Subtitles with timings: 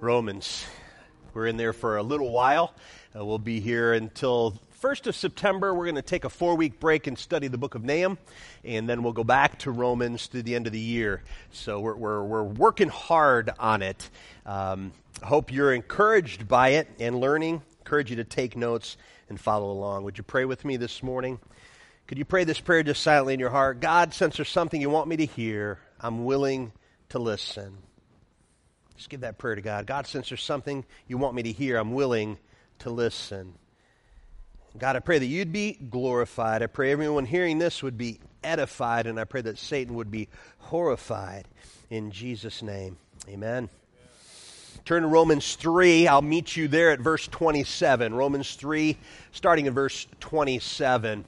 [0.00, 0.66] Romans.
[1.32, 2.74] We're in there for a little while.
[3.16, 5.74] Uh, we'll be here until 1st of September.
[5.74, 8.18] We're going to take a four week break and study the book of Nahum,
[8.64, 11.22] and then we'll go back to Romans through the end of the year.
[11.52, 14.08] So we're, we're, we're working hard on it.
[14.44, 14.92] Um,
[15.22, 17.62] I hope you're encouraged by it and learning.
[17.80, 18.96] encourage you to take notes
[19.28, 20.04] and follow along.
[20.04, 21.38] Would you pray with me this morning?
[22.06, 23.80] Could you pray this prayer just silently in your heart?
[23.80, 26.72] God, since there's something you want me to hear, I'm willing
[27.08, 27.78] to listen.
[28.96, 29.86] Just give that prayer to God.
[29.86, 32.38] God, since there's something you want me to hear, I'm willing
[32.80, 33.54] to listen.
[34.76, 36.62] God, I pray that you'd be glorified.
[36.62, 40.28] I pray everyone hearing this would be edified, and I pray that Satan would be
[40.58, 41.46] horrified.
[41.90, 42.96] In Jesus' name,
[43.28, 43.68] amen.
[44.84, 46.08] Turn to Romans 3.
[46.08, 48.14] I'll meet you there at verse 27.
[48.14, 48.96] Romans 3,
[49.32, 51.24] starting in verse 27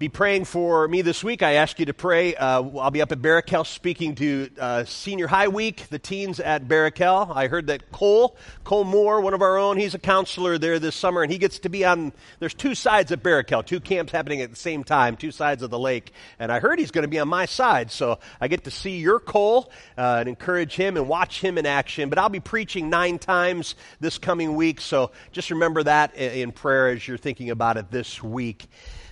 [0.00, 1.42] be praying for me this week.
[1.42, 2.34] I ask you to pray.
[2.34, 6.66] Uh, I'll be up at Barakel speaking to uh, Senior High Week, the teens at
[6.66, 7.36] Barakel.
[7.36, 10.96] I heard that Cole, Cole Moore, one of our own, he's a counselor there this
[10.96, 12.14] summer, and he gets to be on.
[12.38, 15.68] There's two sides at Barakel, two camps happening at the same time, two sides of
[15.68, 16.14] the lake.
[16.38, 18.96] And I heard he's going to be on my side, so I get to see
[18.96, 22.08] your Cole uh, and encourage him and watch him in action.
[22.08, 26.88] But I'll be preaching nine times this coming week, so just remember that in prayer
[26.88, 28.66] as you're thinking about it this week.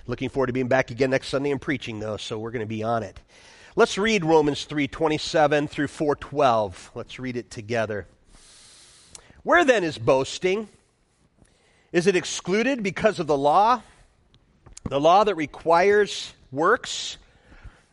[0.09, 2.65] Looking forward to being back again next Sunday and preaching, though, so we're going to
[2.65, 3.19] be on it.
[3.75, 6.91] Let's read Romans 3 27 through 412.
[6.95, 8.07] Let's read it together.
[9.43, 10.67] Where then is boasting?
[11.91, 13.83] Is it excluded because of the law?
[14.85, 17.17] The law that requires works?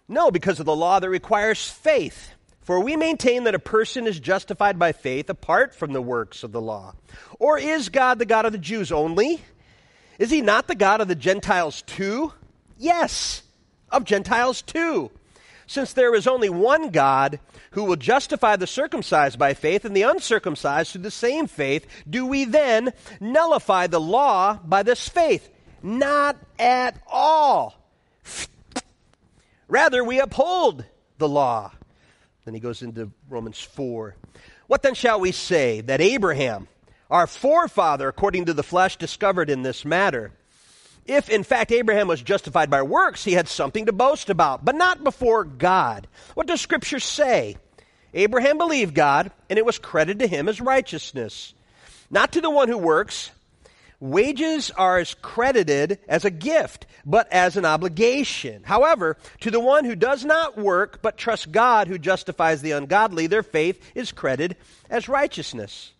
[0.08, 2.30] No, because of the law that requires faith.
[2.62, 6.52] For we maintain that a person is justified by faith apart from the works of
[6.52, 6.94] the law.
[7.38, 9.42] Or is God the God of the Jews only?
[10.18, 12.32] Is he not the God of the Gentiles too?
[12.78, 13.42] Yes,
[13.90, 15.10] of Gentiles too.
[15.66, 17.40] Since there is only one God
[17.72, 22.24] who will justify the circumcised by faith and the uncircumcised through the same faith, do
[22.24, 25.50] we then nullify the law by this faith?
[25.82, 27.74] Not at all.
[29.68, 30.84] Rather, we uphold
[31.18, 31.72] the law.
[32.44, 34.14] Then he goes into Romans 4.
[34.68, 35.80] What then shall we say?
[35.80, 36.68] That Abraham,
[37.10, 40.32] our forefather, according to the flesh, discovered in this matter.
[41.06, 44.74] If, in fact, Abraham was justified by works, he had something to boast about, but
[44.74, 46.08] not before God.
[46.34, 47.56] What does Scripture say?
[48.12, 51.54] Abraham believed God, and it was credited to him as righteousness.
[52.10, 53.30] Not to the one who works.
[54.00, 58.62] Wages are as credited as a gift, but as an obligation.
[58.64, 63.26] However, to the one who does not work, but trusts God who justifies the ungodly,
[63.26, 64.56] their faith is credited
[64.90, 65.92] as righteousness.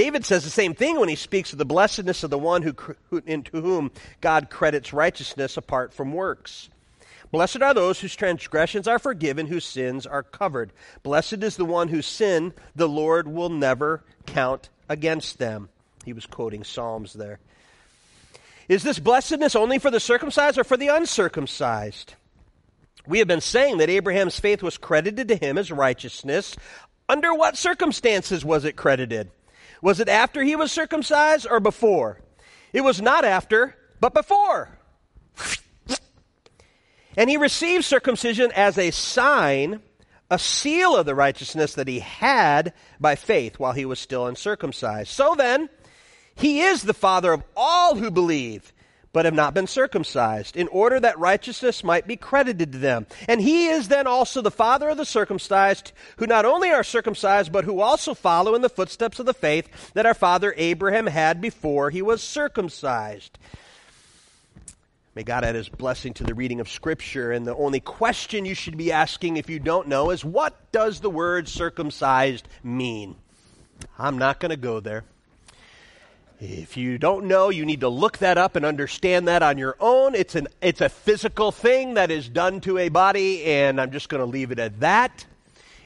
[0.00, 2.74] David says the same thing when he speaks of the blessedness of the one who,
[3.10, 3.90] who, into whom
[4.22, 6.70] God credits righteousness apart from works.
[7.30, 10.72] Blessed are those whose transgressions are forgiven, whose sins are covered.
[11.02, 15.68] Blessed is the one whose sin the Lord will never count against them.
[16.06, 17.38] He was quoting Psalms there.
[18.70, 22.14] Is this blessedness only for the circumcised or for the uncircumcised?
[23.06, 26.56] We have been saying that Abraham's faith was credited to him as righteousness.
[27.06, 29.30] Under what circumstances was it credited?
[29.82, 32.20] Was it after he was circumcised or before?
[32.72, 34.78] It was not after, but before.
[37.16, 39.82] And he received circumcision as a sign,
[40.30, 45.10] a seal of the righteousness that he had by faith while he was still uncircumcised.
[45.10, 45.68] So then,
[46.34, 48.72] he is the father of all who believe
[49.12, 53.06] but have not been circumcised, in order that righteousness might be credited to them.
[53.26, 57.50] And he is then also the father of the circumcised, who not only are circumcised,
[57.50, 61.40] but who also follow in the footsteps of the faith that our father Abraham had
[61.40, 63.38] before he was circumcised.
[65.16, 67.32] May God add his blessing to the reading of Scripture.
[67.32, 71.00] And the only question you should be asking if you don't know is what does
[71.00, 73.16] the word circumcised mean?
[73.98, 75.04] I'm not going to go there.
[76.42, 79.76] If you don't know, you need to look that up and understand that on your
[79.78, 80.14] own.
[80.14, 84.08] It's, an, it's a physical thing that is done to a body, and I'm just
[84.08, 85.26] going to leave it at that.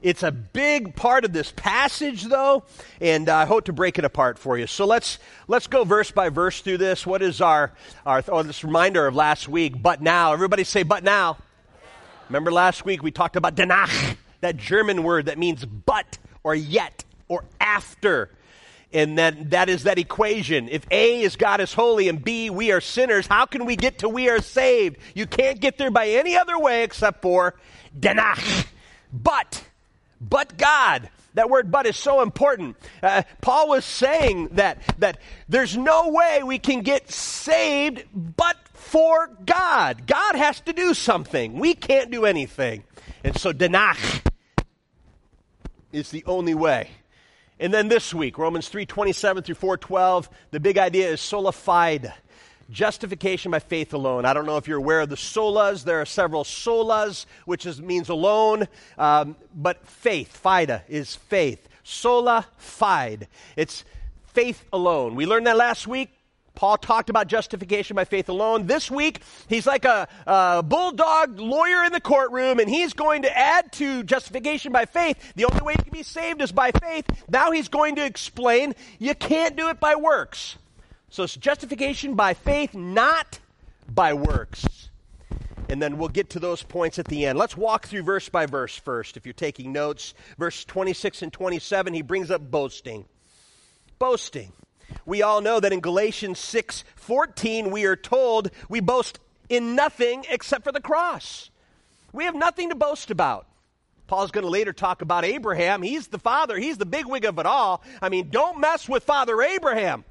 [0.00, 2.62] It's a big part of this passage, though,
[3.00, 4.68] and I hope to break it apart for you.
[4.68, 5.18] So let's
[5.48, 7.04] let's go verse by verse through this.
[7.04, 7.72] What is our
[8.06, 9.82] our oh, this reminder of last week?
[9.82, 11.38] But now, everybody say, but now.
[12.28, 17.02] Remember last week we talked about danach, that German word that means but or yet
[17.26, 18.30] or after
[18.94, 20.68] and that, that is that equation.
[20.68, 23.98] If A is God is holy and B we are sinners, how can we get
[23.98, 24.98] to we are saved?
[25.14, 27.56] You can't get there by any other way except for
[27.98, 28.66] danach.
[29.12, 29.64] But,
[30.20, 31.10] but God.
[31.34, 32.76] That word but is so important.
[33.02, 35.18] Uh, Paul was saying that, that
[35.48, 40.06] there's no way we can get saved but for God.
[40.06, 41.54] God has to do something.
[41.58, 42.84] We can't do anything.
[43.24, 44.24] And so danach
[45.90, 46.90] is the only way.
[47.64, 52.12] And then this week, Romans 3:27 through 4:12, the big idea is sola fide.
[52.68, 54.26] Justification by faith alone.
[54.26, 55.84] I don't know if you're aware of the solas.
[55.84, 58.68] There are several solas, which is, means alone,
[58.98, 61.66] um, but faith, fida, is faith.
[61.84, 63.28] Sola fide.
[63.56, 63.82] It's
[64.26, 65.14] faith alone.
[65.14, 66.13] We learned that last week.
[66.54, 68.66] Paul talked about justification by faith alone.
[68.66, 73.36] This week, he's like a, a, bulldog lawyer in the courtroom, and he's going to
[73.36, 75.32] add to justification by faith.
[75.34, 77.06] The only way you can be saved is by faith.
[77.28, 80.56] Now he's going to explain you can't do it by works.
[81.10, 83.38] So it's justification by faith, not
[83.92, 84.90] by works.
[85.68, 87.38] And then we'll get to those points at the end.
[87.38, 89.16] Let's walk through verse by verse first.
[89.16, 93.06] If you're taking notes, verse 26 and 27, he brings up boasting.
[93.98, 94.52] Boasting.
[95.06, 99.18] We all know that in Galatians 6:14 we are told we boast
[99.48, 101.50] in nothing except for the cross.
[102.12, 103.46] We have nothing to boast about.
[104.06, 105.82] Paul's going to later talk about Abraham.
[105.82, 107.82] He's the father, he's the bigwig of it all.
[108.02, 110.04] I mean, don't mess with Father Abraham.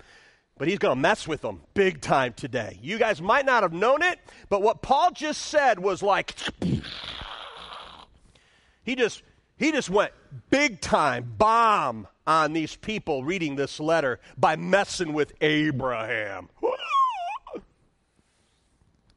[0.58, 2.78] But he's going to mess with them big time today.
[2.82, 4.20] You guys might not have known it,
[4.50, 6.36] but what Paul just said was like
[8.84, 9.24] he just
[9.58, 10.12] he just went
[10.50, 16.50] big time bomb on these people reading this letter by messing with Abraham.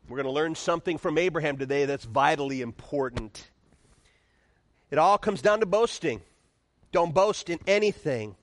[0.08, 3.50] We're going to learn something from Abraham today that's vitally important.
[4.90, 6.22] It all comes down to boasting.
[6.92, 8.36] Don't boast in anything.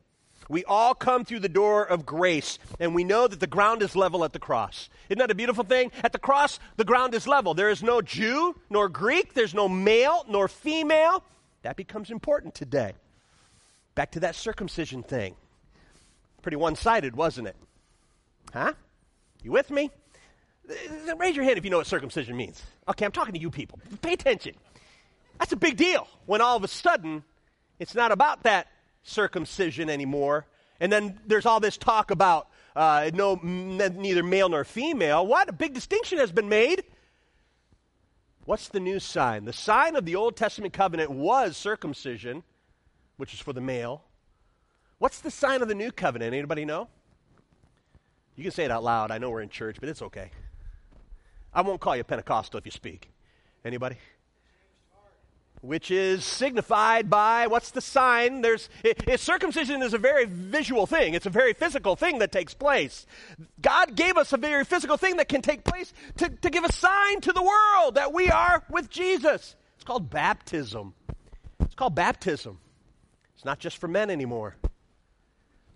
[0.50, 3.96] We all come through the door of grace, and we know that the ground is
[3.96, 4.90] level at the cross.
[5.08, 5.92] Isn't that a beautiful thing?
[6.04, 7.54] At the cross, the ground is level.
[7.54, 11.24] There is no Jew nor Greek, there's no male nor female.
[11.64, 12.94] That becomes important today.
[13.96, 15.36] Back to that circumcision thing.
[16.42, 17.56] Pretty one sided, wasn't it?
[18.54, 18.74] Huh?
[19.42, 19.90] You with me?
[21.18, 22.62] Raise your hand if you know what circumcision means.
[22.88, 23.80] Okay, I'm talking to you people.
[24.02, 24.56] Pay attention.
[25.40, 27.24] That's a big deal when all of a sudden
[27.80, 28.68] it's not about that
[29.04, 30.46] circumcision anymore.
[30.80, 35.26] And then there's all this talk about uh, no, neither male nor female.
[35.26, 35.50] What?
[35.50, 36.84] A big distinction has been made.
[38.46, 39.46] What's the new sign?
[39.46, 42.44] The sign of the Old Testament covenant was circumcision
[43.18, 44.04] which is for the male.
[44.98, 46.34] What's the sign of the new covenant?
[46.34, 46.88] Anybody know?
[48.36, 49.12] You can say it out loud.
[49.12, 50.32] I know we're in church, but it's okay.
[51.54, 53.10] I won't call you Pentecostal if you speak.
[53.64, 53.98] Anybody?
[55.64, 58.42] Which is signified by what's the sign?
[58.42, 61.14] There's it, it, circumcision is a very visual thing.
[61.14, 63.06] It's a very physical thing that takes place.
[63.62, 66.74] God gave us a very physical thing that can take place to, to give a
[66.74, 69.56] sign to the world that we are with Jesus.
[69.76, 70.96] It's called baptism.
[71.62, 72.60] It's called baptism.
[73.34, 74.58] It's not just for men anymore.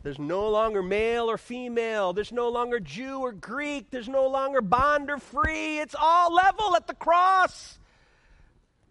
[0.03, 2.11] There's no longer male or female.
[2.11, 3.89] There's no longer Jew or Greek.
[3.89, 5.79] There's no longer bond or free.
[5.79, 7.79] It's all level at the cross.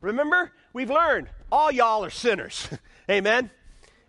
[0.01, 2.69] Remember, we've learned all y'all are sinners.
[3.11, 3.50] Amen.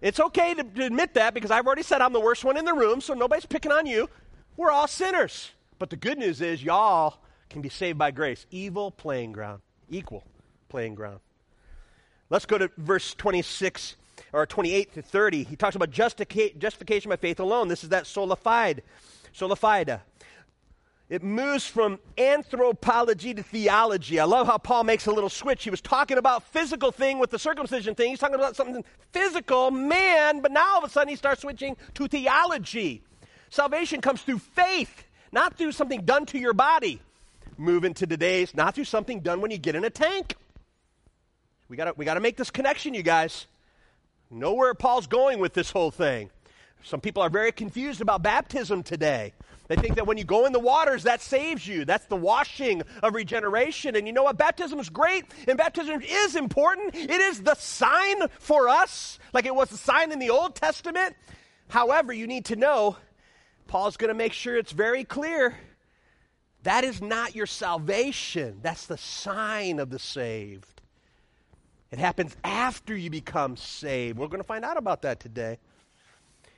[0.01, 2.65] It's okay to, to, admit that because I've already said I'm the worst one in
[2.65, 4.09] the room, so nobody's picking on you.
[4.57, 5.51] We're all sinners.
[5.79, 7.19] But the good news is y'all
[7.49, 8.45] can be saved by grace.
[8.51, 10.25] Evil playing ground, equal
[10.67, 11.21] playing ground.
[12.29, 13.95] Let's go to verse 26
[14.33, 17.69] or 28 to 30, he talks about justification by faith alone.
[17.69, 18.83] This is that sola fide,
[19.31, 19.89] sola fide.
[19.89, 19.97] Uh,
[21.09, 24.19] It moves from anthropology to theology.
[24.19, 25.63] I love how Paul makes a little switch.
[25.63, 28.09] He was talking about physical thing with the circumcision thing.
[28.09, 28.83] He's talking about something
[29.13, 33.03] physical, man, but now all of a sudden he starts switching to theology.
[33.49, 36.99] Salvation comes through faith, not through something done to your body.
[37.57, 40.35] Move into today's, not through something done when you get in a tank.
[41.69, 43.47] We got we to make this connection, you guys.
[44.29, 46.29] Know where Paul's going with this whole thing.
[46.83, 49.33] Some people are very confused about baptism today.
[49.67, 51.83] They think that when you go in the waters, that saves you.
[51.83, 53.95] That's the washing of regeneration.
[53.95, 54.37] And you know what?
[54.37, 56.95] Baptism is great, and baptism is important.
[56.95, 61.15] It is the sign for us, like it was the sign in the Old Testament.
[61.67, 62.95] However, you need to know,
[63.67, 65.57] Paul's going to make sure it's very clear
[66.63, 70.81] that is not your salvation, that's the sign of the saved.
[71.91, 74.17] It happens after you become saved.
[74.17, 75.59] We're going to find out about that today.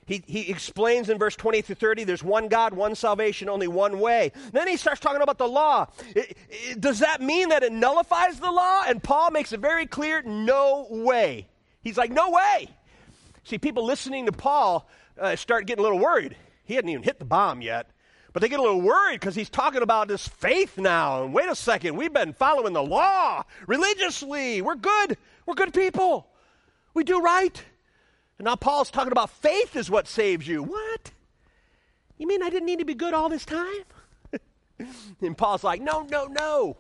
[0.10, 4.00] He, he explains in verse 20 through 30 there's one God, one salvation, only one
[4.00, 4.32] way.
[4.52, 5.86] Then he starts talking about the law.
[6.16, 8.82] It, it, does that mean that it nullifies the law?
[8.88, 11.48] And Paul makes it very clear no way.
[11.84, 12.70] He's like, no way.
[13.44, 14.90] See, people listening to Paul
[15.20, 16.36] uh, start getting a little worried.
[16.64, 17.92] He hadn't even hit the bomb yet.
[18.34, 21.24] But they get a little worried because he's talking about this faith now.
[21.24, 24.64] And wait a second, we've been following the law religiously.
[24.64, 25.18] We're good.
[25.46, 26.26] We're good people.
[26.96, 27.64] We do right.
[28.40, 30.64] And now Paul's talking about faith is what saves you.
[30.64, 31.12] What?
[32.18, 33.84] You mean I didn't need to be good all this time?
[35.22, 36.78] and Paul's like, no, no, no.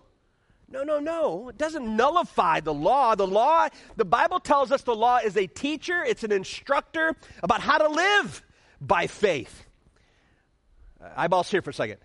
[0.71, 1.49] No, no, no.
[1.49, 3.15] It doesn't nullify the law.
[3.15, 7.59] The law, the Bible tells us the law is a teacher, it's an instructor about
[7.59, 8.41] how to live
[8.79, 9.65] by faith.
[11.03, 11.97] Uh, eyeballs here for a second.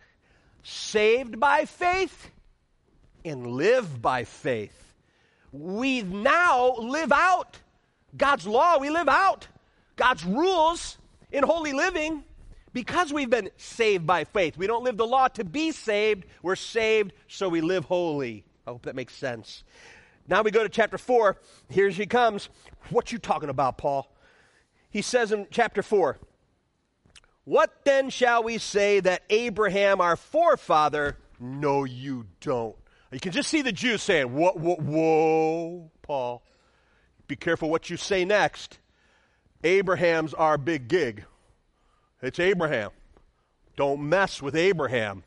[0.65, 2.31] Saved by faith
[3.25, 4.95] and live by faith.
[5.53, 7.59] We now live out
[8.17, 9.49] God's law, we live out
[9.97, 10.99] God's rules
[11.31, 12.25] in holy living
[12.73, 14.57] because we've been saved by faith.
[14.57, 18.45] We don't live the law to be saved, we're saved so we live holy.
[18.67, 19.63] I hope that makes sense.
[20.27, 21.37] Now we go to chapter 4.
[21.69, 22.49] Here she comes.
[22.91, 24.11] What you talking about, Paul?
[24.91, 26.19] He says in chapter 4,
[27.45, 32.77] What then shall we say that Abraham, our forefather, no, you don't.
[33.13, 36.43] You can just see the Jews saying, "What whoa, whoa, Paul.
[37.27, 38.79] Be careful what you say next.
[39.63, 41.25] Abraham's our big gig.
[42.23, 42.91] It's Abraham.
[43.77, 45.25] Don't mess with Abraham.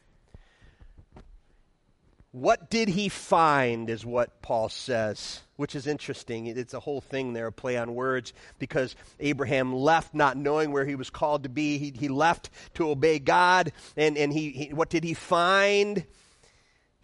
[2.31, 6.45] What did he find, is what Paul says, which is interesting.
[6.45, 10.85] It's a whole thing there, a play on words, because Abraham left not knowing where
[10.85, 11.79] he was called to be.
[11.79, 13.71] He, he left to obey God.
[13.95, 16.05] And, and he, he, what did he find?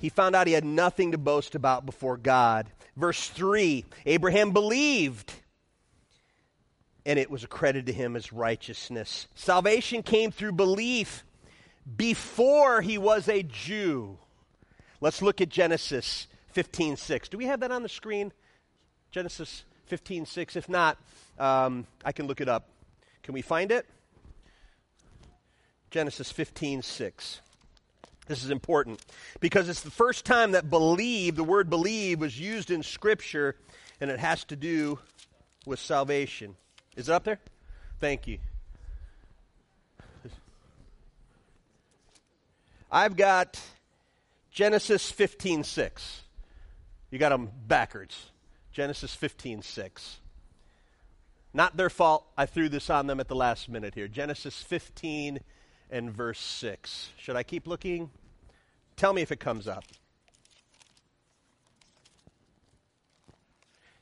[0.04, 2.70] He found out he had nothing to boast about before God.
[2.98, 5.32] Verse 3 Abraham believed,
[7.06, 9.30] and it was accredited to him as righteousness.
[9.34, 11.24] Salvation came through belief
[11.96, 14.18] before he was a Jew.
[15.00, 17.30] Let's look at Genesis 15:6.
[17.30, 18.34] Do we have that on the screen?
[19.10, 20.58] Genesis 15:6.
[20.58, 20.98] If not,
[21.40, 22.68] um, I can look it up.
[23.22, 23.86] Can we find it?
[25.92, 27.40] Genesis 15:6.
[28.28, 29.04] This is important
[29.40, 33.56] because it's the first time that believe, the word believe, was used in Scripture,
[34.00, 35.00] and it has to do
[35.66, 36.56] with salvation.
[36.96, 37.40] Is it up there?
[38.00, 38.40] Thank you.
[42.92, 43.60] I've got
[44.52, 46.22] Genesis 15:6.
[47.10, 48.28] You got them backwards.
[48.72, 50.18] Genesis 15:6.
[51.54, 52.26] Not their fault.
[52.38, 54.08] I threw this on them at the last minute here.
[54.08, 55.40] Genesis 15
[55.94, 57.12] and verse 6.
[57.18, 58.10] Should I keep looking?
[58.98, 59.84] Tell me if it comes up.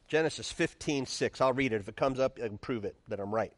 [0.08, 1.42] Genesis 15, 6.
[1.42, 1.82] I'll read it.
[1.82, 3.52] If it comes up, I can prove it that I'm right.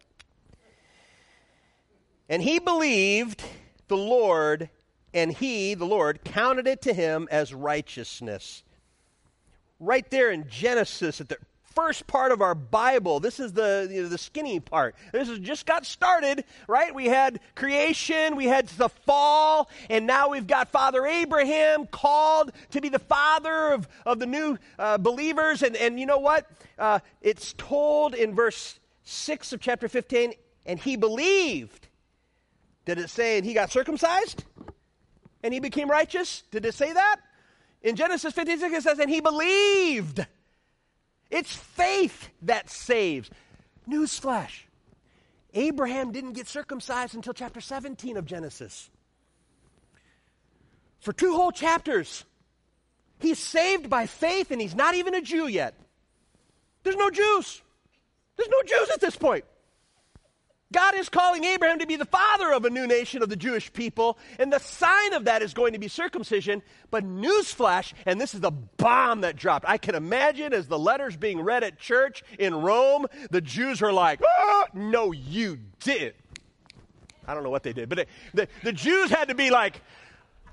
[2.28, 3.44] And he believed
[3.88, 4.70] the Lord,
[5.14, 8.64] and he, the Lord, counted it to him as righteousness.
[9.80, 11.38] Right there in Genesis, at the
[11.76, 13.20] first part of our Bible.
[13.20, 14.96] This is the, you know, the skinny part.
[15.12, 16.94] This has just got started, right?
[16.94, 22.82] We had creation, we had the fall, and now we've got Father Abraham called to
[22.82, 25.64] be the father of, of the new uh, believers.
[25.64, 26.50] And, and you know what?
[26.78, 30.34] Uh, it's told in verse 6 of chapter 15,
[30.66, 31.88] and he believed.
[32.86, 34.44] Did it say, and he got circumcised?
[35.42, 36.44] And he became righteous?
[36.52, 37.18] Did it say that?
[37.82, 40.26] In Genesis 56, it says, and he believed.
[41.34, 43.32] It's faith that saves.
[43.90, 44.66] Newsflash
[45.56, 48.92] Abraham didn't get circumcised until chapter 17 of Genesis.
[51.00, 52.24] For two whole chapters,
[53.20, 55.74] he's saved by faith and he's not even a Jew yet.
[56.84, 57.64] There's no Jews.
[58.38, 59.46] There's no Jews at this point.
[60.74, 63.72] God is calling Abraham to be the father of a new nation of the Jewish
[63.72, 66.62] people, and the sign of that is going to be circumcision.
[66.92, 69.66] But newsflash, and this is the bomb that dropped.
[69.68, 73.94] I can imagine as the letters being read at church in Rome, the Jews are
[73.94, 76.16] like, oh, no, you didn't.
[77.26, 79.80] I don't know what they did, but the, the Jews had to be like,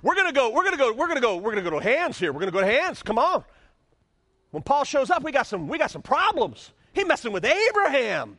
[0.03, 1.71] we're going to go, we're going to go, we're going to go, we're going to
[1.71, 2.33] go to hands here.
[2.33, 3.03] We're going to go to hands.
[3.03, 3.45] Come on.
[4.51, 6.73] When Paul shows up, we got some, we got some problems.
[6.93, 8.39] He messing with Abraham.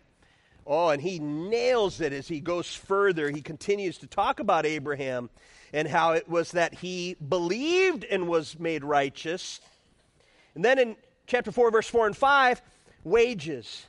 [0.65, 3.29] Oh, and he nails it as he goes further.
[3.29, 5.29] He continues to talk about Abraham
[5.73, 9.59] and how it was that he believed and was made righteous.
[10.55, 10.95] And then in
[11.27, 12.61] chapter 4, verse 4 and 5,
[13.03, 13.85] wages.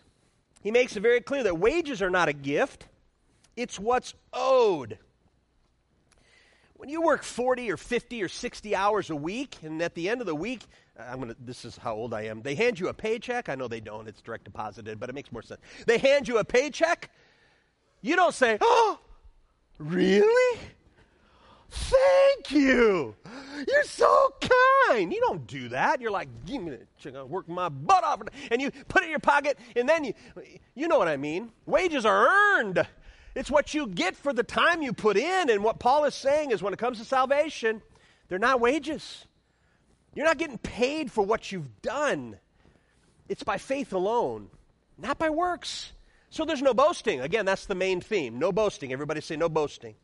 [0.62, 2.86] He makes it very clear that wages are not a gift,
[3.56, 4.98] it's what's owed.
[6.82, 10.20] When you work 40 or 50 or 60 hours a week, and at the end
[10.20, 10.62] of the week,
[10.98, 11.36] I'm gonna.
[11.38, 12.42] This is how old I am.
[12.42, 13.48] They hand you a paycheck.
[13.48, 14.08] I know they don't.
[14.08, 15.60] It's direct deposited, but it makes more sense.
[15.86, 17.08] They hand you a paycheck.
[18.00, 18.98] You don't say, "Oh,
[19.78, 20.58] really?
[21.70, 23.14] Thank you.
[23.68, 24.34] You're so
[24.88, 26.00] kind." You don't do that.
[26.00, 29.20] You're like, "Give me the work my butt off," and you put it in your
[29.20, 30.14] pocket, and then you,
[30.74, 31.52] you know what I mean.
[31.64, 32.84] Wages are earned.
[33.34, 35.50] It's what you get for the time you put in.
[35.50, 37.82] And what Paul is saying is, when it comes to salvation,
[38.28, 39.26] they're not wages.
[40.14, 42.38] You're not getting paid for what you've done.
[43.28, 44.48] It's by faith alone,
[44.98, 45.92] not by works.
[46.28, 47.20] So there's no boasting.
[47.20, 48.38] Again, that's the main theme.
[48.38, 48.92] No boasting.
[48.92, 49.94] Everybody say no boasting.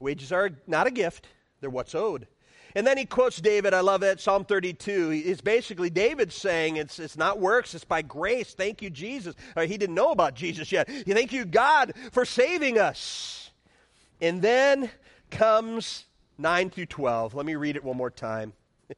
[0.00, 1.26] Wages are not a gift,
[1.60, 2.26] they're what's owed.
[2.76, 3.72] And then he quotes David.
[3.72, 4.20] I love that.
[4.20, 5.22] Psalm 32.
[5.24, 8.52] It's basically David saying it's, it's not works, it's by grace.
[8.52, 9.34] Thank you, Jesus.
[9.56, 10.86] Or he didn't know about Jesus yet.
[10.86, 13.50] Thank you, God, for saving us.
[14.20, 14.90] And then
[15.30, 16.04] comes
[16.36, 17.34] 9 through 12.
[17.34, 18.52] Let me read it one more time.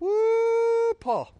[0.00, 1.32] Woo, Paul.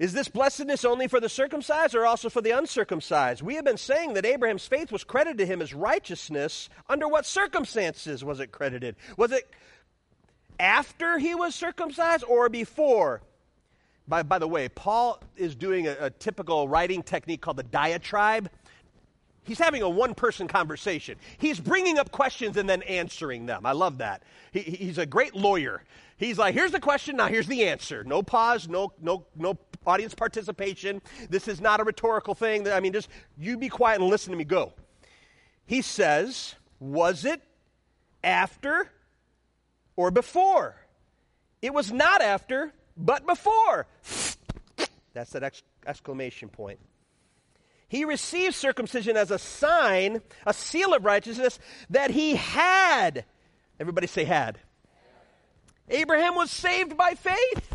[0.00, 3.42] Is this blessedness only for the circumcised or also for the uncircumcised?
[3.42, 6.68] We have been saying that Abraham's faith was credited to him as righteousness.
[6.88, 8.96] Under what circumstances was it credited?
[9.16, 9.48] Was it
[10.58, 13.22] after he was circumcised or before?
[14.06, 18.50] By, by the way, Paul is doing a, a typical writing technique called the diatribe.
[19.44, 21.16] He's having a one person conversation.
[21.38, 23.64] He's bringing up questions and then answering them.
[23.64, 24.22] I love that.
[24.52, 25.82] He, he's a great lawyer.
[26.16, 28.02] He's like, here's the question, now here's the answer.
[28.04, 31.00] No pause, no, no, no audience participation.
[31.30, 32.68] This is not a rhetorical thing.
[32.68, 34.72] I mean, just you be quiet and listen to me go.
[35.64, 37.40] He says, Was it
[38.24, 38.90] after
[39.98, 40.76] or before?
[41.60, 43.88] It was not after, but before.
[45.12, 46.78] That's that ex- exclamation point.
[47.88, 51.58] He received circumcision as a sign, a seal of righteousness
[51.90, 53.24] that he had.
[53.80, 54.60] Everybody say had.
[55.88, 57.67] Abraham was saved by faith.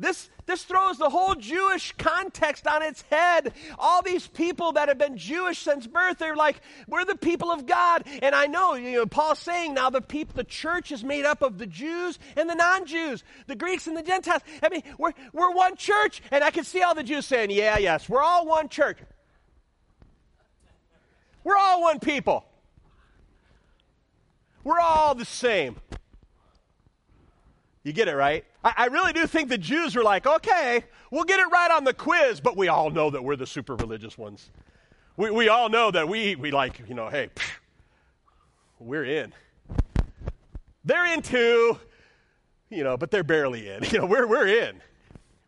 [0.00, 3.52] This, this throws the whole Jewish context on its head.
[3.78, 7.66] All these people that have been Jewish since birth, they're like, we're the people of
[7.66, 8.04] God.
[8.22, 11.42] And I know, you know, Paul's saying now the people, the church is made up
[11.42, 14.42] of the Jews and the non-Jews, the Greeks and the Gentiles.
[14.62, 16.22] I mean, we're, we're one church.
[16.30, 18.98] And I can see all the Jews saying, yeah, yes, we're all one church.
[21.42, 22.44] We're all one people.
[24.62, 25.76] We're all the same.
[27.82, 28.44] You get it, right?
[28.68, 31.84] I, I, really do think the Jews were like, okay, we'll get it right on
[31.84, 34.50] the quiz, but we all know that we're the super religious ones.
[35.16, 37.30] We, we all know that we, we like, you know, hey,
[38.78, 39.32] we're in.
[40.84, 41.78] They're in too,
[42.68, 43.84] you know, but they're barely in.
[43.90, 44.80] You know, we're, we're in.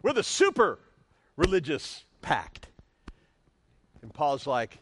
[0.02, 0.78] We're the super
[1.36, 2.68] religious pact.
[4.00, 4.78] And Paul's like,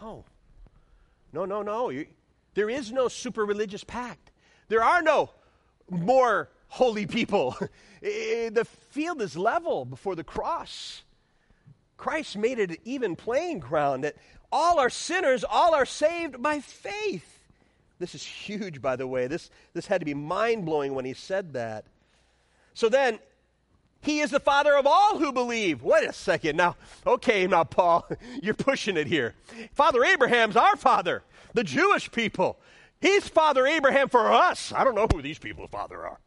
[0.00, 0.24] no,
[1.34, 1.90] no, no, no.
[1.90, 2.06] You,
[2.54, 4.30] there is no super religious pact.
[4.68, 5.30] There are no
[5.90, 7.56] more holy people.
[8.00, 11.02] the field is level before the cross.
[11.96, 14.16] Christ made it an even playing ground that
[14.50, 17.40] all are sinners, all are saved by faith.
[17.98, 19.26] This is huge, by the way.
[19.26, 21.84] This, this had to be mind blowing when he said that.
[22.74, 23.18] So then,
[24.00, 25.82] he is the father of all who believe.
[25.82, 26.56] Wait a second.
[26.56, 28.08] Now, okay, now, Paul,
[28.42, 29.34] you're pushing it here.
[29.72, 32.58] Father Abraham's our father, the Jewish people.
[33.00, 34.72] He's Father Abraham for us.
[34.74, 36.18] I don't know who these people's father are.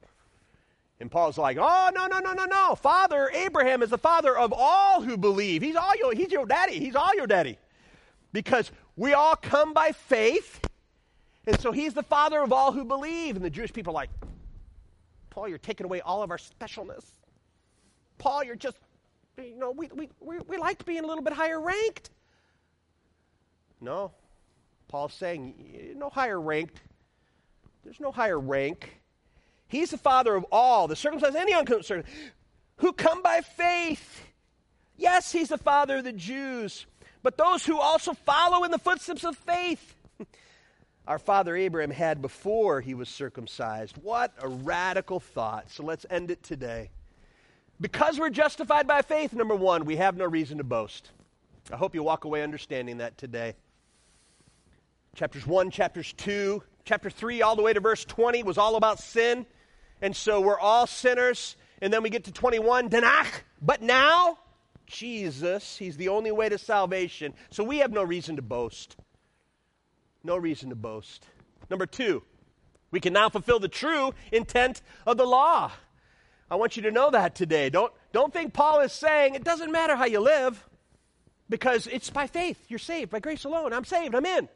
[1.02, 2.76] And Paul's like, oh, no, no, no, no, no.
[2.76, 5.64] Father Abraham is the father of all who believe.
[5.64, 6.78] He's, all your, he's your daddy.
[6.78, 7.58] He's all your daddy.
[8.34, 10.64] Because we all come by faith.
[11.48, 13.36] And so he's the father of all who believe.
[13.36, 14.12] And the Jewish people are like,
[15.32, 17.04] Paul, you're taking away all of our specialness.
[18.20, 18.78] Paul, you're just,
[19.40, 22.12] you know, we, we, we, we like being a little bit higher ranked.
[23.82, 24.12] No.
[24.88, 26.80] Paul's saying, no higher ranked.
[27.84, 29.01] There's no higher rank.
[29.72, 32.06] He's the father of all, the circumcised and the uncircumcised,
[32.76, 34.26] who come by faith.
[34.98, 36.86] Yes, he's the father of the Jews,
[37.24, 39.96] but those who also follow in the footsteps of faith.
[41.08, 43.96] Our father Abraham had before he was circumcised.
[44.02, 45.72] What a radical thought.
[45.72, 46.90] So let's end it today.
[47.80, 51.12] Because we're justified by faith, number one, we have no reason to boast.
[51.72, 53.56] I hope you walk away understanding that today.
[55.16, 59.00] Chapters 1, chapters 2, chapter 3, all the way to verse 20 was all about
[59.00, 59.46] sin.
[60.02, 61.56] And so we're all sinners.
[61.82, 63.42] And then we get to 21, Danach.
[63.62, 64.38] But now,
[64.86, 67.34] Jesus, He's the only way to salvation.
[67.50, 68.98] So we have no reason to boast.
[70.24, 71.26] No reason to boast.
[71.70, 72.24] Number two,
[72.92, 75.72] we can now fulfill the true intent of the law.
[76.50, 77.70] I want you to know that today.
[77.70, 80.68] Don't, don't think Paul is saying it doesn't matter how you live
[81.50, 82.58] because it's by faith.
[82.68, 83.72] You're saved by grace alone.
[83.72, 84.14] I'm saved.
[84.14, 84.50] I'm in.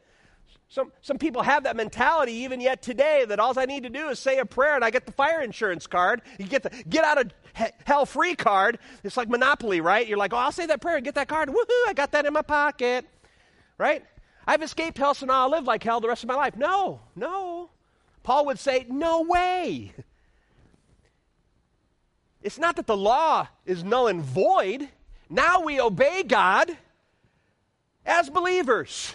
[0.68, 4.08] Some, some people have that mentality even yet today that all I need to do
[4.08, 6.22] is say a prayer and I get the fire insurance card.
[6.38, 7.32] You get the get out of
[7.84, 8.78] hell free card.
[9.04, 10.06] It's like Monopoly, right?
[10.06, 11.48] You're like, oh, I'll say that prayer and get that card.
[11.48, 13.06] Woohoo, I got that in my pocket.
[13.78, 14.04] Right?
[14.46, 16.56] I've escaped hell, so now I'll live like hell the rest of my life.
[16.56, 17.70] No, no.
[18.22, 19.92] Paul would say, no way.
[22.42, 24.88] It's not that the law is null and void.
[25.28, 26.76] Now we obey God
[28.04, 29.14] as believers.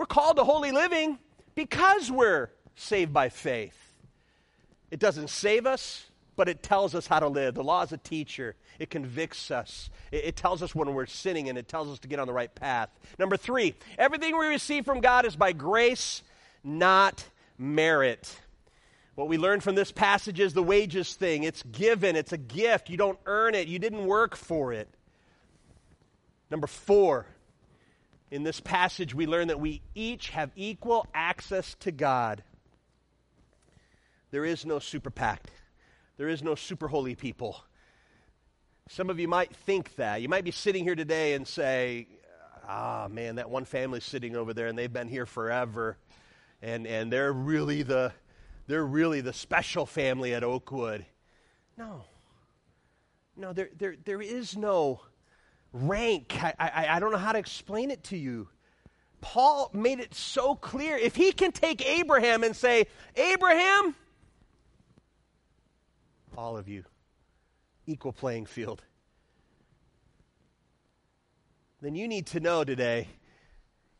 [0.00, 1.18] We're called to holy living
[1.54, 3.76] because we're saved by faith.
[4.90, 7.54] It doesn't save us, but it tells us how to live.
[7.54, 11.50] The law is a teacher, it convicts us, it, it, tells us when we're sinning,
[11.50, 12.88] and it tells us to get on the right path.
[13.18, 16.22] Number three, everything we receive from God is by grace,
[16.64, 17.22] not
[17.58, 18.34] merit.
[19.16, 21.42] What we learn from this passage is the wages thing.
[21.42, 22.88] It's given, it's a gift.
[22.88, 24.88] You don't earn it, you didn't work for it.
[26.50, 27.26] Number four,
[28.30, 32.42] in this passage, we learn that we each have equal access to God.
[34.30, 35.50] There is no super pact,
[36.16, 37.62] there is no super holy people.
[38.88, 40.20] Some of you might think that.
[40.20, 42.08] You might be sitting here today and say,
[42.66, 45.96] ah, man, that one family's sitting over there and they've been here forever.
[46.60, 48.12] And, and they're really the
[48.66, 51.04] they're really the special family at Oakwood.
[51.76, 52.04] No.
[53.36, 55.00] No, there, there, there is no
[55.72, 56.42] rank.
[56.42, 58.48] I, I, I don't know how to explain it to you.
[59.20, 60.96] Paul made it so clear.
[60.96, 63.94] If he can take Abraham and say, Abraham,
[66.36, 66.84] all of you,
[67.86, 68.82] equal playing field,
[71.82, 73.08] then you need to know today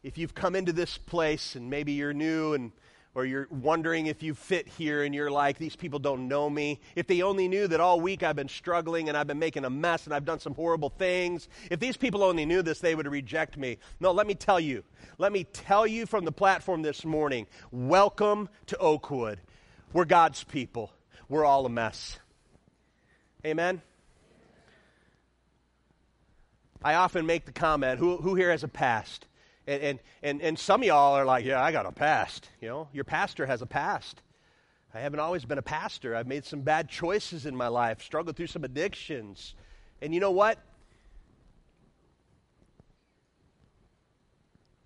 [0.02, 2.72] if you've come into this place and maybe you're new and
[3.14, 6.81] or you're wondering if you fit here and you're like, these people don't know me.
[6.94, 9.70] If they only knew that all week I've been struggling and I've been making a
[9.70, 13.09] mess and I've done some horrible things, if these people only knew this, they would
[13.09, 13.79] reject me.
[13.99, 14.85] No, let me tell you.
[15.18, 19.40] Let me tell you from the platform this morning welcome to Oakwood.
[19.92, 20.92] We're God's people,
[21.29, 22.20] we're all a mess.
[23.44, 23.83] Amen?
[26.83, 29.27] I often make the comment who, who here has a past?
[29.66, 32.49] And, and, and, and some of y'all are like, yeah, I got a past.
[32.61, 34.23] You know, your pastor has a past.
[34.92, 36.16] I haven't always been a pastor.
[36.16, 39.55] I've made some bad choices in my life, struggled through some addictions.
[40.03, 40.59] And you know what?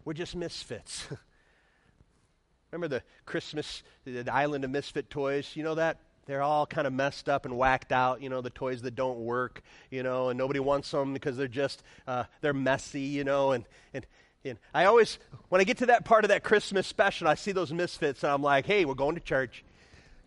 [0.05, 1.07] We're just misfits.
[2.71, 5.53] Remember the Christmas, the island of misfit toys?
[5.55, 5.99] You know that?
[6.27, 9.19] They're all kind of messed up and whacked out, you know, the toys that don't
[9.19, 13.53] work, you know, and nobody wants them because they're just, uh, they're messy, you know,
[13.53, 14.07] and, and,
[14.45, 17.53] and I always, when I get to that part of that Christmas special, I see
[17.53, 19.65] those misfits, and I'm like, hey, we're going to church.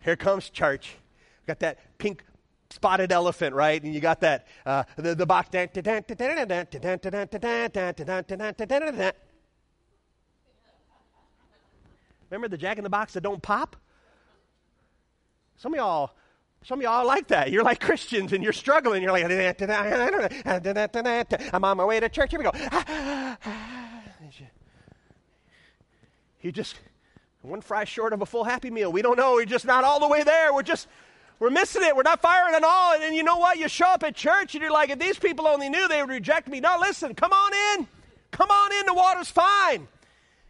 [0.02, 0.96] Here comes church.
[1.46, 2.24] Got that pink
[2.70, 3.82] spotted elephant, right?
[3.82, 5.48] And you got that, uh, the, the box.
[12.30, 13.76] Remember the Jack in the Box that don't pop?
[15.56, 16.10] Some of y'all,
[16.64, 17.50] some of y'all like that.
[17.50, 19.02] You're like Christians and you're struggling.
[19.02, 19.24] You're like,
[21.52, 22.30] I'm on my way to church.
[22.30, 22.52] Here we go.
[26.40, 26.76] You just
[27.42, 28.92] one fry short of a full happy meal.
[28.92, 29.34] We don't know.
[29.34, 30.52] We're just not all the way there.
[30.52, 30.88] We're just
[31.38, 31.94] we're missing it.
[31.94, 32.94] We're not firing at all.
[32.94, 33.58] And then you know what?
[33.58, 36.10] You show up at church and you're like, if these people only knew, they would
[36.10, 36.60] reject me.
[36.60, 37.88] No, listen, come on in.
[38.30, 38.86] Come on in.
[38.86, 39.88] The water's fine.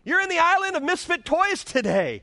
[0.05, 2.23] You're in the island of misfit toys today.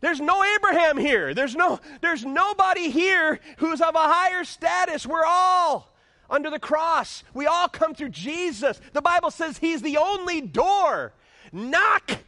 [0.00, 1.32] There's no Abraham here.
[1.32, 5.06] There's no there's nobody here who's of a higher status.
[5.06, 5.90] We're all
[6.28, 7.24] under the cross.
[7.34, 8.80] We all come through Jesus.
[8.92, 11.12] The Bible says he's the only door.
[11.52, 12.18] Knock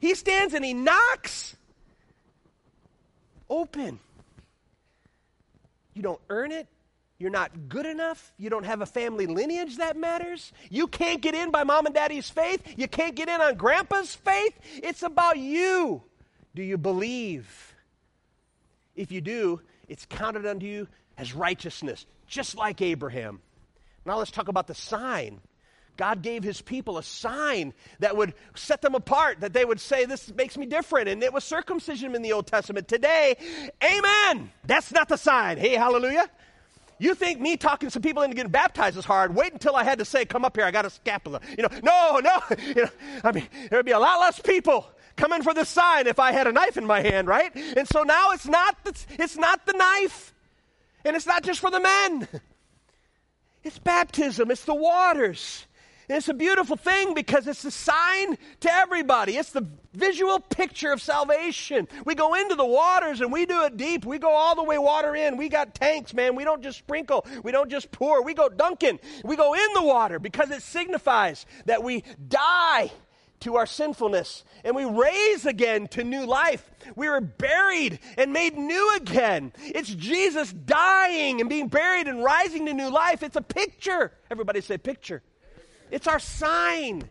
[0.00, 1.56] he stands and he knocks.
[3.48, 4.00] Open.
[5.94, 6.66] You don't earn it.
[7.18, 8.32] You're not good enough.
[8.38, 10.52] You don't have a family lineage that matters.
[10.70, 12.62] You can't get in by mom and daddy's faith.
[12.78, 14.54] You can't get in on grandpa's faith.
[14.82, 16.02] It's about you.
[16.54, 17.74] Do you believe?
[18.96, 23.40] If you do, it's counted unto you as righteousness, just like Abraham.
[24.06, 25.40] Now let's talk about the sign.
[25.96, 30.06] God gave his people a sign that would set them apart, that they would say,
[30.06, 31.08] This makes me different.
[31.08, 32.88] And it was circumcision in the Old Testament.
[32.88, 33.36] Today,
[33.84, 34.50] amen.
[34.64, 35.58] That's not the sign.
[35.58, 36.30] Hey, hallelujah.
[36.98, 39.34] You think me talking to some people into getting baptized is hard?
[39.34, 41.68] Wait until I had to say, "Come up here, I got a scapula." You know,
[41.82, 42.56] no, no.
[42.66, 42.90] You know,
[43.24, 46.32] I mean, there would be a lot less people coming for the sign if I
[46.32, 47.54] had a knife in my hand, right?
[47.54, 50.34] And so now it's not the, it's not the knife,
[51.04, 52.28] and it's not just for the men.
[53.62, 54.50] It's baptism.
[54.50, 55.66] It's the waters.
[56.08, 59.36] And it's a beautiful thing because it's the sign to everybody.
[59.36, 61.86] It's the visual picture of salvation.
[62.04, 64.04] We go into the waters and we do it deep.
[64.04, 65.36] We go all the way water in.
[65.36, 66.34] We got tanks, man.
[66.34, 67.26] We don't just sprinkle.
[67.44, 68.24] We don't just pour.
[68.24, 68.98] We go dunking.
[69.24, 72.90] We go in the water because it signifies that we die
[73.40, 76.70] to our sinfulness and we raise again to new life.
[76.96, 79.52] We were buried and made new again.
[79.58, 83.22] It's Jesus dying and being buried and rising to new life.
[83.22, 84.12] It's a picture.
[84.30, 85.22] Everybody say picture.
[85.90, 87.08] It's our sign.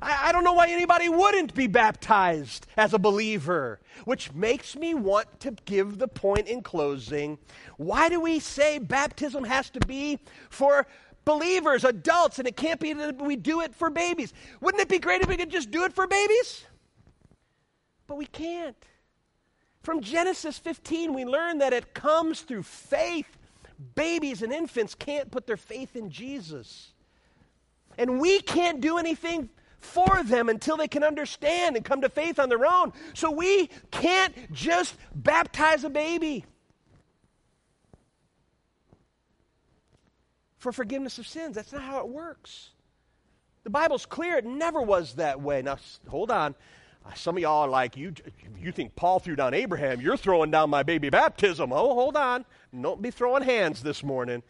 [0.00, 4.94] I, I, don't know why anybody wouldn't be baptized as a believer, which makes me
[4.94, 7.38] want to give the point in closing.
[7.76, 10.86] Why do we say baptism has to be for
[11.24, 14.32] believers, adults, and it can't be that we do it for babies?
[14.60, 16.64] Wouldn't it be great if we could just do it for babies?
[18.06, 18.76] But we can't.
[19.82, 23.38] From Genesis 15, we learn that it comes through faith.
[23.94, 26.92] Babies and infants can't put their faith in Jesus.
[27.96, 32.38] And we can't do anything for them until they can understand and come to faith
[32.38, 32.92] on their own.
[33.14, 36.44] So we can't just baptize a baby.
[40.60, 41.56] For forgiveness of sins.
[41.56, 42.70] That's not how it works.
[43.64, 44.36] The Bible's clear.
[44.36, 45.62] It never was that way.
[45.62, 46.54] Now, hold on.
[47.04, 48.12] Uh, some of y'all are like, you,
[48.58, 50.00] you think Paul threw down Abraham.
[50.00, 51.72] You're throwing down my baby baptism.
[51.72, 52.44] Oh, hold on.
[52.78, 54.42] Don't be throwing hands this morning.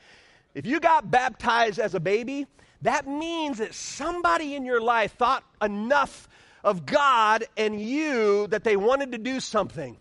[0.53, 2.47] If you got baptized as a baby,
[2.83, 6.29] that means that somebody in your life thought enough
[6.65, 9.97] of God and you that they wanted to do something.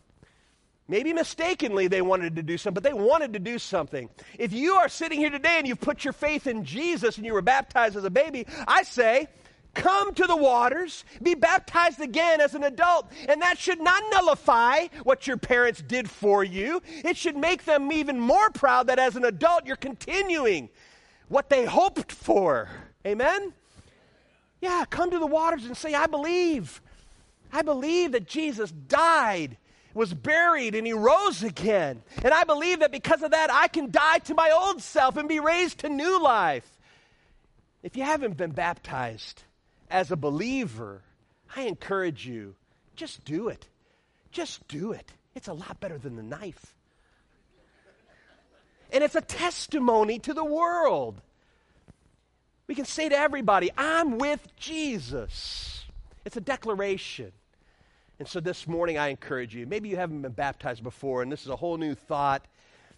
[0.89, 4.09] Maybe mistakenly they wanted to do something, but they wanted to do something.
[4.39, 7.33] If you are sitting here today and you've put your faith in Jesus and you
[7.33, 9.27] were baptized as a baby, I say,
[9.75, 13.11] come to the waters, be baptized again as an adult.
[13.27, 16.81] And that should not nullify what your parents did for you.
[16.87, 20.69] It should make them even more proud that as an adult you're continuing
[21.27, 22.67] what they hoped for.
[23.05, 23.53] Amen?
[24.59, 26.81] Yeah, come to the waters and say, I believe.
[27.53, 29.57] I believe that Jesus died,
[29.93, 32.01] was buried, and he rose again.
[32.23, 35.27] And I believe that because of that, I can die to my old self and
[35.27, 36.69] be raised to new life.
[37.81, 39.43] If you haven't been baptized
[39.89, 41.01] as a believer,
[41.55, 42.55] I encourage you,
[42.95, 43.67] just do it.
[44.31, 45.11] Just do it.
[45.35, 46.73] It's a lot better than the knife.
[48.91, 51.21] And it's a testimony to the world.
[52.67, 55.85] We can say to everybody, I'm with Jesus.
[56.25, 57.31] It's a declaration.
[58.19, 59.65] And so this morning, I encourage you.
[59.65, 62.45] Maybe you haven't been baptized before, and this is a whole new thought.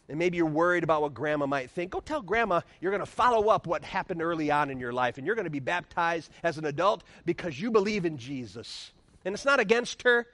[0.09, 1.91] And maybe you're worried about what grandma might think.
[1.91, 5.17] Go tell grandma you're going to follow up what happened early on in your life,
[5.17, 8.91] and you're going to be baptized as an adult because you believe in Jesus.
[9.23, 10.25] And it's not against her,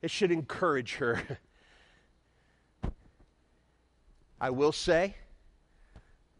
[0.00, 1.20] it should encourage her.
[4.40, 5.16] I will say,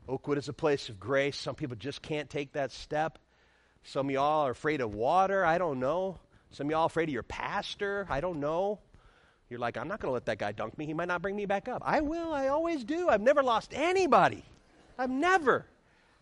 [0.09, 1.37] Oakwood is a place of grace.
[1.37, 3.19] Some people just can't take that step.
[3.83, 5.45] Some of y'all are afraid of water.
[5.45, 6.19] I don't know.
[6.55, 8.07] Some of y'all afraid of your pastor.
[8.09, 8.79] I don't know.
[9.51, 10.87] You're like, I'm not going to let that guy dunk me.
[10.87, 11.83] He might not bring me back up.
[11.85, 12.33] I will.
[12.33, 13.09] I always do.
[13.09, 14.43] I've never lost anybody.
[14.99, 15.67] I've never.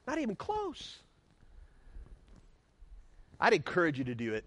[0.06, 0.98] Not even close.
[3.38, 4.44] I'd encourage you to do it.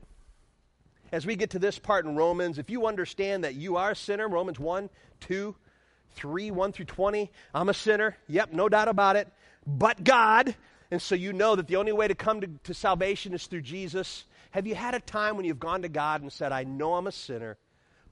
[1.11, 3.95] As we get to this part in Romans, if you understand that you are a
[3.95, 4.89] sinner, Romans 1,
[5.21, 5.55] 2,
[6.15, 7.31] 3, 1 through 20.
[7.53, 8.17] I'm a sinner.
[8.27, 9.27] Yep, no doubt about it.
[9.65, 10.55] But God.
[10.91, 13.61] And so you know that the only way to come to, to salvation is through
[13.61, 14.25] Jesus.
[14.55, 17.07] Have you had a time when you've gone to God and said, I know I'm
[17.07, 17.57] a sinner.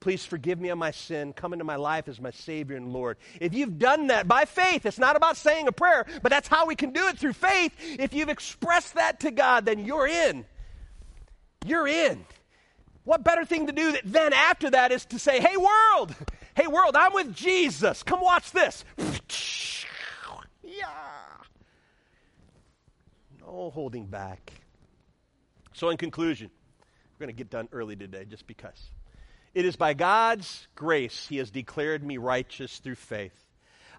[0.01, 1.32] Please forgive me of my sin.
[1.32, 3.15] Come into my life as my Savior and Lord.
[3.39, 6.65] If you've done that by faith, it's not about saying a prayer, but that's how
[6.65, 7.71] we can do it through faith.
[7.97, 10.43] If you've expressed that to God, then you're in.
[11.65, 12.25] You're in.
[13.06, 16.13] What better thing to do then after that is to say, Hey, world,
[16.56, 18.03] Hey, world, I'm with Jesus.
[18.03, 18.84] Come watch this.
[20.62, 20.89] yeah.
[23.39, 24.51] No holding back.
[25.73, 26.49] So, in conclusion,
[27.13, 28.91] we're going to get done early today just because.
[29.53, 33.45] It is by God's grace He has declared me righteous through faith.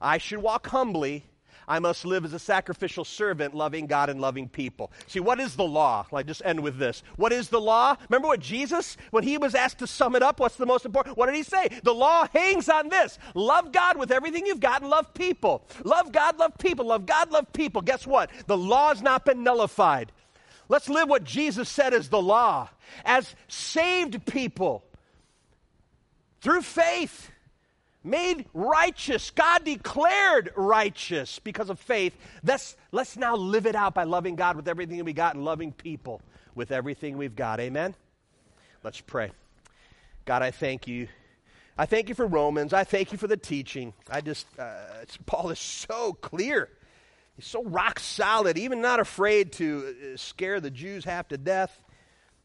[0.00, 1.24] I should walk humbly
[1.66, 4.92] I must live as a sacrificial servant, loving God and loving people.
[5.06, 6.06] See, what is the law?
[6.12, 7.02] I just end with this.
[7.16, 7.96] What is the law?
[8.08, 11.16] Remember what Jesus, when he was asked to sum it up, what's the most important?
[11.16, 11.68] What did he say?
[11.82, 15.66] The law hangs on this love God with everything you've got and love people.
[15.84, 16.86] Love God, love people.
[16.86, 17.82] Love God, love people.
[17.82, 18.30] Guess what?
[18.46, 20.12] The law has not been nullified.
[20.68, 22.68] Let's live what Jesus said is the law.
[23.04, 24.84] As saved people
[26.40, 27.30] through faith
[28.04, 29.30] made righteous.
[29.30, 32.14] God declared righteous because of faith.
[32.44, 35.72] Let's, let's now live it out by loving God with everything we got and loving
[35.72, 36.20] people
[36.54, 37.60] with everything we've got.
[37.60, 37.94] Amen?
[38.82, 39.32] Let's pray.
[40.26, 41.08] God, I thank you.
[41.76, 42.72] I thank you for Romans.
[42.72, 43.94] I thank you for the teaching.
[44.08, 44.74] I just, uh,
[45.26, 46.68] Paul is so clear.
[47.36, 51.82] He's so rock solid, even not afraid to uh, scare the Jews half to death.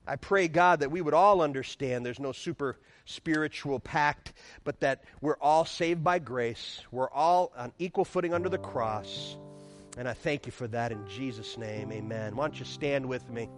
[0.08, 5.04] I pray, God, that we would all understand there's no super spiritual pact, but that
[5.22, 6.82] we're all saved by grace.
[6.92, 9.38] We're all on equal footing under the cross.
[9.98, 11.92] And I thank you for that in Jesus' name.
[11.92, 12.36] Amen.
[12.36, 13.50] Why don't you stand with me?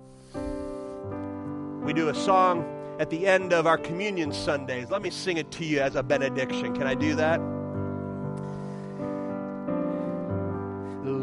[1.84, 2.66] We do a song
[3.00, 4.90] at the end of our communion Sundays.
[4.90, 6.76] Let me sing it to you as a benediction.
[6.76, 7.40] Can I do that?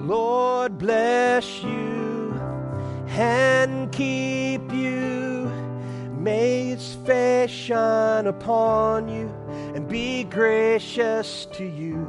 [0.09, 2.33] Lord bless you
[3.09, 5.53] and keep you.
[6.19, 9.29] May his face shine upon you
[9.75, 12.09] and be gracious to you.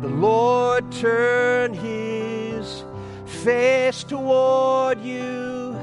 [0.00, 2.84] The Lord turn his
[3.26, 5.76] face toward you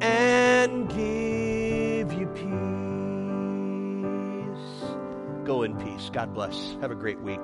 [0.00, 2.46] and give you peace.
[5.44, 6.10] Go in peace.
[6.12, 6.76] God bless.
[6.80, 7.40] Have a great week.